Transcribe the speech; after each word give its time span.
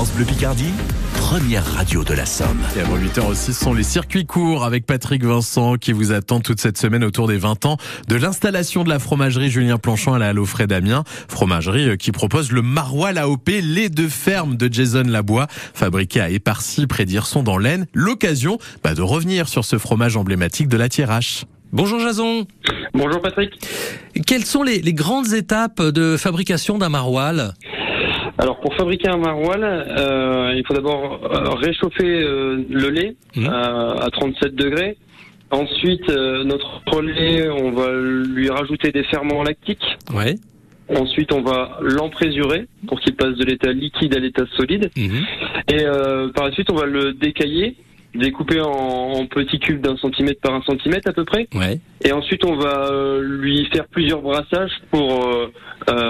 France 0.00 0.14
Bleu 0.14 0.24
Picardie, 0.24 0.72
première 1.12 1.62
radio 1.74 2.02
de 2.04 2.14
la 2.14 2.24
Somme. 2.24 2.62
Et 2.74 2.80
avant 2.80 2.96
8h 2.96 3.20
aussi, 3.26 3.52
ce 3.52 3.64
sont 3.64 3.74
les 3.74 3.82
circuits 3.82 4.24
courts 4.24 4.64
avec 4.64 4.86
Patrick 4.86 5.22
Vincent 5.22 5.74
qui 5.74 5.92
vous 5.92 6.10
attend 6.10 6.40
toute 6.40 6.58
cette 6.58 6.78
semaine 6.78 7.04
autour 7.04 7.28
des 7.28 7.36
20 7.36 7.66
ans 7.66 7.76
de 8.08 8.16
l'installation 8.16 8.82
de 8.82 8.88
la 8.88 8.98
fromagerie 8.98 9.50
Julien 9.50 9.76
Planchon 9.76 10.14
à 10.14 10.18
la 10.18 10.28
Halle 10.28 10.42
Frais 10.46 10.66
d'Amiens. 10.66 11.04
Fromagerie 11.28 11.90
euh, 11.90 11.96
qui 11.96 12.12
propose 12.12 12.50
le 12.50 12.62
maroilles 12.62 13.18
AOP, 13.18 13.50
lait 13.62 13.90
de 13.90 14.08
ferme 14.08 14.56
de 14.56 14.72
Jason 14.72 15.04
Labois, 15.06 15.48
fabriqué 15.50 16.22
à 16.22 16.30
Éparcy 16.30 16.86
près 16.86 17.04
d'Irson 17.04 17.42
dans 17.42 17.58
l'Aisne. 17.58 17.84
L'occasion 17.92 18.56
bah, 18.82 18.94
de 18.94 19.02
revenir 19.02 19.48
sur 19.48 19.66
ce 19.66 19.76
fromage 19.76 20.16
emblématique 20.16 20.68
de 20.68 20.78
la 20.78 20.88
Thiérache. 20.88 21.44
Bonjour 21.72 22.00
Jason. 22.00 22.46
Bonjour 22.94 23.20
Patrick. 23.20 23.52
Quelles 24.26 24.46
sont 24.46 24.62
les, 24.62 24.80
les 24.80 24.94
grandes 24.94 25.34
étapes 25.34 25.82
de 25.82 26.16
fabrication 26.16 26.78
d'un 26.78 26.88
maroilles? 26.88 27.52
Alors 28.40 28.58
pour 28.60 28.74
fabriquer 28.74 29.08
un 29.08 29.18
maroilles, 29.18 29.62
euh, 29.62 30.54
il 30.56 30.64
faut 30.66 30.74
d'abord 30.74 31.20
euh, 31.24 31.50
réchauffer 31.56 32.06
euh, 32.22 32.64
le 32.70 32.88
lait 32.88 33.14
Mhm. 33.36 33.46
euh, 33.46 33.94
à 34.00 34.08
37 34.10 34.54
degrés. 34.54 34.96
Ensuite, 35.50 36.08
euh, 36.08 36.44
notre 36.44 37.02
lait, 37.02 37.48
on 37.50 37.70
va 37.72 37.90
lui 37.92 38.48
rajouter 38.50 38.92
des 38.92 39.02
ferments 39.04 39.42
lactiques. 39.42 39.84
Ouais. 40.14 40.36
Ensuite, 40.88 41.32
on 41.32 41.42
va 41.42 41.78
l'emprésurer 41.82 42.66
pour 42.88 42.98
qu'il 43.00 43.14
passe 43.14 43.36
de 43.36 43.44
l'état 43.44 43.72
liquide 43.72 44.14
à 44.16 44.20
l'état 44.20 44.44
solide. 44.56 44.90
Mhm. 44.96 45.20
Et 45.72 45.84
euh, 45.84 46.28
par 46.32 46.46
la 46.46 46.52
suite, 46.52 46.70
on 46.70 46.76
va 46.76 46.86
le 46.86 47.12
décailler, 47.12 47.76
découper 48.14 48.60
en, 48.60 48.68
en 48.70 49.26
petits 49.26 49.58
cubes 49.60 49.80
d'un 49.80 49.96
centimètre 49.98 50.40
par 50.40 50.54
un 50.54 50.62
centimètre 50.62 51.08
à 51.08 51.12
peu 51.12 51.24
près. 51.24 51.46
Ouais. 51.54 51.78
Et 52.04 52.12
ensuite, 52.12 52.44
on 52.44 52.56
va 52.56 52.90
lui 53.22 53.66
faire 53.72 53.86
plusieurs 53.88 54.22
brassages 54.22 54.72
pour 54.90 55.26
euh, 55.26 55.52
euh, 55.90 56.09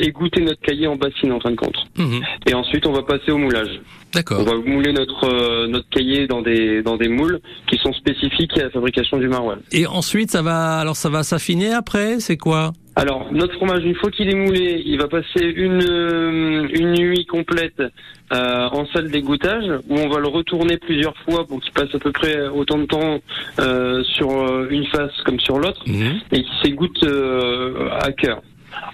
égoutter 0.00 0.40
notre 0.42 0.60
cahier 0.60 0.86
en 0.86 0.96
bassine 0.96 1.32
en 1.32 1.40
fin 1.40 1.50
de 1.50 1.56
compte. 1.56 1.76
Mhm. 1.96 2.20
Et 2.48 2.54
ensuite, 2.54 2.86
on 2.86 2.92
va 2.92 3.02
passer 3.02 3.30
au 3.30 3.38
moulage. 3.38 3.80
On 4.12 4.18
D'accord. 4.18 4.42
va 4.42 4.54
mouler 4.56 4.92
notre 4.92 5.24
euh, 5.24 5.66
notre 5.68 5.88
cahier 5.88 6.26
dans 6.26 6.42
des 6.42 6.82
dans 6.82 6.96
des 6.96 7.08
moules 7.08 7.40
qui 7.68 7.76
sont 7.78 7.92
spécifiques 7.92 8.58
à 8.58 8.64
la 8.64 8.70
fabrication 8.70 9.18
du 9.18 9.28
maroilles. 9.28 9.60
Et 9.72 9.86
ensuite, 9.86 10.30
ça 10.30 10.42
va, 10.42 10.78
alors 10.78 10.96
ça 10.96 11.08
va 11.10 11.22
s'affiner 11.22 11.72
après, 11.72 12.18
c'est 12.18 12.36
quoi? 12.36 12.72
Alors, 12.96 13.28
notre 13.32 13.54
fromage, 13.54 13.84
une 13.84 13.94
fois 13.94 14.10
qu'il 14.10 14.28
est 14.28 14.34
moulé, 14.34 14.82
il 14.84 14.98
va 14.98 15.06
passer 15.06 15.44
une 15.44 15.80
euh, 15.88 16.68
une 16.72 16.92
nuit 16.94 17.24
complète 17.24 17.80
euh, 18.32 18.68
en 18.72 18.84
salle 18.86 19.10
d'égouttage 19.10 19.64
où 19.88 19.96
on 19.96 20.08
va 20.08 20.18
le 20.18 20.26
retourner 20.28 20.76
plusieurs 20.76 21.16
fois 21.18 21.46
pour 21.46 21.60
qu'il 21.60 21.72
passe 21.72 21.94
à 21.94 21.98
peu 21.98 22.10
près 22.10 22.48
autant 22.48 22.78
de 22.78 22.86
temps 22.86 23.20
euh, 23.60 24.02
sur 24.04 24.30
euh, 24.30 24.66
une 24.70 24.86
face 24.86 25.12
comme 25.24 25.38
sur 25.40 25.58
l'autre. 25.58 25.82
Mhm. 25.86 26.20
et 26.32 26.42
qui 26.42 26.50
s'égoutte 26.62 27.02
euh, 27.04 27.88
à 28.00 28.10
cœur. 28.12 28.42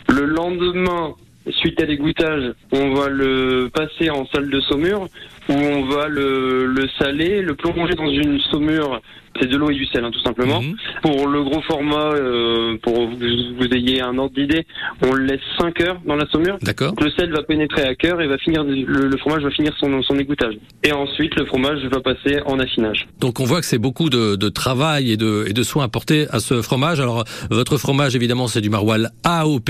Le 0.08 0.24
lendemain, 0.24 1.14
suite 1.50 1.80
à 1.82 1.86
l'égouttage, 1.86 2.52
on 2.72 2.94
va 2.94 3.08
le 3.08 3.70
passer 3.72 4.10
en 4.10 4.26
salle 4.26 4.50
de 4.50 4.60
saumure 4.60 5.08
où 5.48 5.52
on 5.52 5.84
va 5.86 6.08
le, 6.08 6.66
le 6.66 6.88
saler, 6.98 7.42
le 7.42 7.54
plonger 7.54 7.94
dans 7.94 8.10
une 8.10 8.40
saumure. 8.50 9.00
C'est 9.38 9.48
de 9.48 9.56
l'eau 9.58 9.68
et 9.70 9.74
du 9.74 9.84
sel, 9.86 10.02
hein, 10.02 10.10
tout 10.10 10.22
simplement. 10.22 10.62
Mhm. 10.62 10.76
Pour 11.02 11.28
le 11.28 11.42
gros 11.44 11.60
format, 11.62 12.12
euh, 12.14 12.78
pour 12.82 12.94
que 12.94 13.00
vous, 13.00 13.54
vous 13.58 13.74
ayez 13.74 14.00
un 14.00 14.16
ordre 14.16 14.34
d'idée, 14.34 14.66
on 15.02 15.12
le 15.12 15.26
laisse 15.26 15.40
5 15.58 15.78
heures 15.82 16.00
dans 16.06 16.16
la 16.16 16.26
saumure. 16.28 16.56
D'accord. 16.62 16.94
Le 16.98 17.10
sel 17.10 17.30
va 17.32 17.42
pénétrer 17.42 17.82
à 17.82 17.94
cœur 17.94 18.22
et 18.22 18.28
va 18.28 18.38
finir 18.38 18.64
le, 18.64 19.08
le 19.08 19.16
fromage 19.18 19.42
va 19.42 19.50
finir 19.50 19.72
son, 19.78 20.02
son 20.02 20.18
égouttage. 20.18 20.54
Et 20.82 20.92
ensuite, 20.92 21.34
le 21.36 21.44
fromage 21.44 21.84
va 21.92 22.00
passer 22.00 22.40
en 22.46 22.58
affinage. 22.58 23.06
Donc 23.20 23.38
on 23.38 23.44
voit 23.44 23.60
que 23.60 23.66
c'est 23.66 23.78
beaucoup 23.78 24.08
de, 24.08 24.36
de 24.36 24.48
travail 24.48 25.12
et 25.12 25.18
de, 25.18 25.44
et 25.46 25.52
de 25.52 25.62
soins 25.62 25.84
apportés 25.84 26.26
à 26.30 26.40
ce 26.40 26.62
fromage. 26.62 26.98
Alors 26.98 27.24
votre 27.50 27.76
fromage 27.76 28.16
évidemment 28.16 28.48
c'est 28.48 28.62
du 28.62 28.70
maroilles 28.70 29.08
AOP. 29.22 29.68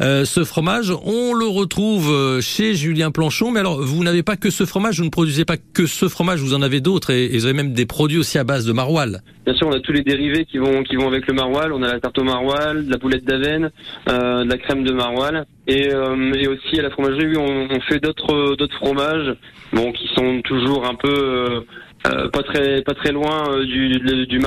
Euh, 0.00 0.24
ce 0.24 0.44
fromage 0.44 0.90
on 1.04 1.11
le 1.12 1.46
retrouve 1.46 2.10
euh, 2.10 2.40
chez 2.40 2.74
Julien 2.74 3.10
Planchon. 3.10 3.50
Mais 3.50 3.60
alors 3.60 3.80
vous 3.80 4.02
n'avez 4.02 4.22
pas 4.22 4.36
que 4.36 4.50
ce 4.50 4.64
fromage, 4.64 4.98
vous 4.98 5.04
ne 5.04 5.10
produisez 5.10 5.44
pas 5.44 5.56
que 5.56 5.86
ce 5.86 6.08
fromage, 6.08 6.40
vous 6.40 6.54
en 6.54 6.62
avez 6.62 6.80
d'autres 6.80 7.10
et, 7.10 7.28
vous 7.28 7.44
avez 7.44 7.54
même 7.54 7.72
des 7.72 7.86
produits 7.86 8.18
aussi 8.18 8.38
à 8.38 8.44
base 8.44 8.66
de 8.66 8.72
maroilles. 8.72 9.18
Bien 9.44 9.54
sûr, 9.54 9.66
on 9.66 9.72
a 9.72 9.80
tous 9.80 9.92
les 9.92 10.02
dérivés 10.02 10.44
qui 10.44 10.58
vont 10.58 10.82
avec 11.06 11.26
le 11.26 11.34
maroilles. 11.34 11.70
On 11.72 11.82
a 11.82 11.92
la 11.92 12.00
tarte 12.00 12.18
au 12.18 12.24
maroilles, 12.24 12.84
de 12.84 12.90
la 12.90 12.96
boulette 12.96 13.24
d'avenne, 13.24 13.70
euh, 14.08 14.44
de 14.44 14.48
la 14.48 14.58
crème 14.58 14.84
de 14.84 14.92
maroilles, 14.92 15.42
et, 15.66 15.92
euh, 15.92 16.32
et 16.34 16.48
aussi 16.48 16.78
à 16.78 16.82
la 16.82 16.90
fromagerie, 16.90 17.26
oui, 17.26 17.36
on, 17.36 17.68
on 17.74 17.80
fait 17.82 18.00
d'autres 18.00 18.68
fromages, 18.76 19.34
qui 19.72 20.08
sont 20.14 20.40
toujours 20.42 20.86
un 20.86 20.94
peu 20.94 21.64
euh, 22.06 22.28
pas 22.28 22.42
très 22.42 22.82
pas 22.82 22.94
très 22.94 23.12
loin 23.12 23.48
euh, 23.50 23.64
du 23.64 23.88
du, 23.88 24.26
du. 24.26 24.40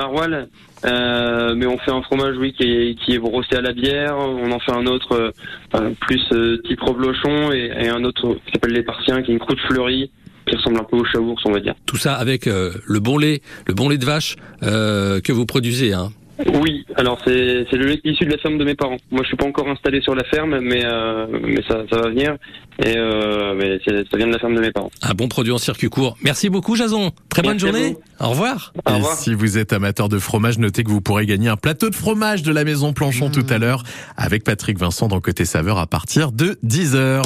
Euh, 0.84 1.54
mais 1.56 1.66
on 1.66 1.78
fait 1.78 1.90
un 1.90 2.02
fromage, 2.02 2.36
oui, 2.38 2.52
qui 2.52 2.64
est 2.64 2.94
qui 2.94 3.14
est 3.14 3.18
brossé 3.18 3.56
à 3.56 3.60
la 3.60 3.72
bière. 3.72 4.16
On 4.18 4.50
en 4.50 4.58
fait 4.58 4.72
un 4.72 4.86
autre 4.86 5.32
euh, 5.74 5.90
plus 6.00 6.22
type 6.64 6.80
reblochon 6.80 7.52
et, 7.52 7.72
et 7.80 7.88
un 7.88 8.04
autre 8.04 8.34
qui 8.46 8.52
s'appelle 8.52 8.72
les 8.72 8.82
Parsiens, 8.82 9.22
qui 9.22 9.30
est 9.30 9.34
une 9.34 9.40
croûte 9.40 9.60
fleurie, 9.68 10.10
qui 10.46 10.56
ressemble 10.56 10.80
un 10.80 10.84
peu 10.84 10.96
au 10.96 11.04
chaours, 11.04 11.40
on 11.46 11.52
va 11.52 11.60
dire. 11.60 11.74
Tout 11.86 11.96
ça 11.96 12.14
avec 12.14 12.46
le 12.46 13.00
bon 13.00 13.18
lait, 13.18 13.40
le 13.66 13.74
bon 13.74 13.88
lait 13.88 13.98
de 13.98 14.04
vache 14.04 14.36
que 14.60 15.32
vous 15.32 15.46
produisez. 15.46 15.92
Hein. 15.92 16.10
Oui, 16.60 16.84
alors 16.96 17.18
c'est 17.24 17.66
c'est 17.70 17.76
le 17.76 17.86
lait 17.86 18.00
issu 18.04 18.24
de 18.26 18.30
la 18.32 18.38
ferme 18.38 18.58
de 18.58 18.64
mes 18.64 18.74
parents. 18.74 18.96
Moi, 19.10 19.22
je 19.22 19.28
suis 19.28 19.36
pas 19.36 19.46
encore 19.46 19.68
installé 19.68 20.00
sur 20.02 20.14
la 20.14 20.22
ferme, 20.24 20.58
mais 20.60 20.84
euh, 20.84 21.26
mais 21.42 21.62
ça 21.68 21.82
ça 21.90 21.96
va 22.02 22.08
venir. 22.10 22.36
Et 22.84 22.94
euh, 22.96 23.54
mais 23.56 23.78
c'est- 23.84 24.04
ça 24.10 24.16
vient 24.18 24.26
de 24.26 24.32
la 24.32 24.38
ferme 24.38 24.54
de 24.54 24.60
mes 24.60 24.70
parents. 24.70 24.90
Un 25.02 25.14
bon 25.14 25.28
produit 25.28 25.52
en 25.52 25.58
circuit 25.58 25.88
court. 25.88 26.16
Merci 26.22 26.50
beaucoup 26.50 26.76
Jason. 26.76 27.10
Très 27.30 27.40
bonne 27.42 27.52
Merci 27.60 27.66
journée. 27.66 27.96
Au 28.20 28.28
revoir. 28.30 28.72
Au 28.86 28.90
Et 28.90 28.94
revoir. 28.94 29.14
si 29.14 29.32
vous 29.34 29.56
êtes 29.56 29.72
amateur 29.72 30.08
de 30.10 30.18
fromage, 30.18 30.58
notez 30.58 30.84
que 30.84 30.90
vous 30.90 31.00
pourrez 31.00 31.24
gagner 31.26 31.48
un 31.48 31.56
plateau 31.56 31.88
de 31.88 31.94
fromage 31.94 32.42
de 32.42 32.52
la 32.52 32.64
maison 32.64 32.92
Planchon 32.92 33.30
tout 33.30 33.46
à 33.48 33.56
l'heure 33.58 33.82
avec 34.18 34.44
Patrick 34.44 34.78
Vincent 34.78 35.08
dans 35.08 35.20
Côté 35.20 35.44
Saveur 35.46 35.78
à 35.78 35.86
partir 35.86 36.32
de 36.32 36.58
10h. 36.64 37.22